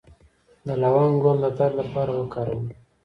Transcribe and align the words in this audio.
د 0.65 0.67
لونګ 0.81 1.13
ګل 1.23 1.37
د 1.43 1.45
درد 1.57 1.75
لپاره 1.81 2.11
وکاروئ 2.21 2.67